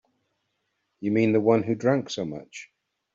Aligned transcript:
You 0.99 1.11
mean 1.11 1.31
the 1.31 1.39
one 1.39 1.61
who 1.61 1.75
drank 1.75 2.09
so 2.09 2.25
much? 2.25 2.71